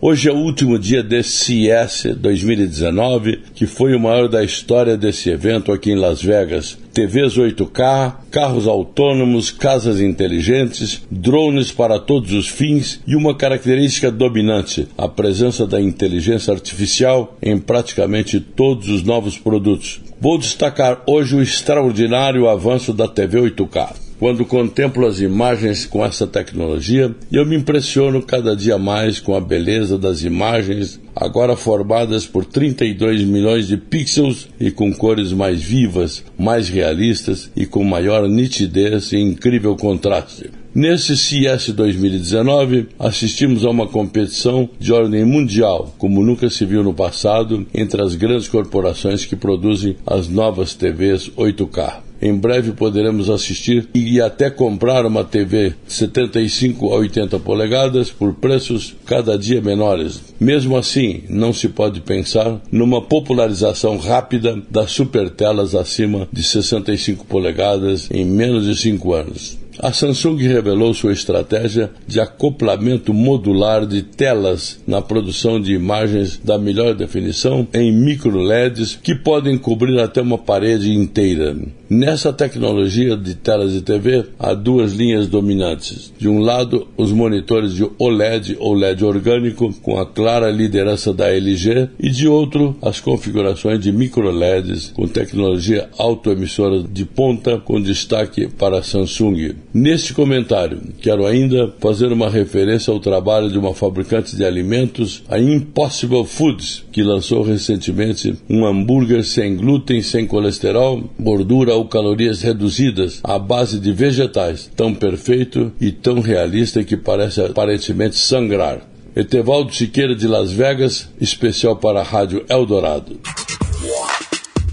[0.00, 5.28] Hoje é o último dia desse CES 2019, que foi o maior da história desse
[5.28, 6.78] evento aqui em Las Vegas.
[6.94, 14.86] TVs 8K, carros autônomos, casas inteligentes, drones para todos os fins e uma característica dominante,
[14.96, 20.00] a presença da inteligência artificial em praticamente todos os novos produtos.
[20.20, 26.26] Vou destacar hoje o extraordinário avanço da TV 8K quando contemplo as imagens com essa
[26.26, 32.44] tecnologia eu me impressiono cada dia mais com a beleza das imagens, agora formadas por
[32.44, 39.12] 32 milhões de pixels e com cores mais vivas, mais realistas e com maior nitidez
[39.12, 40.50] e incrível contraste.
[40.80, 46.94] Nesse CES 2019, assistimos a uma competição de ordem mundial, como nunca se viu no
[46.94, 51.94] passado, entre as grandes corporações que produzem as novas TVs 8K.
[52.22, 58.94] Em breve poderemos assistir e até comprar uma TV 75 a 80 polegadas por preços
[59.04, 60.20] cada dia menores.
[60.38, 68.08] Mesmo assim, não se pode pensar numa popularização rápida das supertelas acima de 65 polegadas
[68.12, 69.58] em menos de 5 anos.
[69.80, 76.58] A Samsung revelou sua estratégia de acoplamento modular de telas na produção de imagens da
[76.58, 81.56] melhor definição em micro LEDs que podem cobrir até uma parede inteira.
[81.88, 86.12] Nessa tecnologia de telas de TV, há duas linhas dominantes.
[86.18, 91.32] De um lado, os monitores de OLED ou LED orgânico, com a clara liderança da
[91.32, 97.80] LG, e de outro, as configurações de micro LEDs com tecnologia autoemissora de ponta, com
[97.80, 99.54] destaque para a Samsung.
[99.72, 105.38] Neste comentário, quero ainda fazer uma referência ao trabalho de uma fabricante de alimentos, a
[105.38, 113.20] Impossible Foods, que lançou recentemente um hambúrguer sem glúten, sem colesterol, gordura ou calorias reduzidas
[113.22, 118.80] à base de vegetais, tão perfeito e tão realista que parece aparentemente sangrar.
[119.14, 123.20] Etevaldo Siqueira de Las Vegas, especial para a Rádio Eldorado.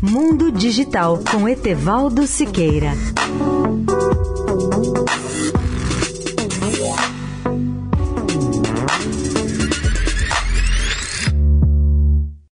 [0.02, 2.94] Mundo Digital com Etevaldo Siqueira.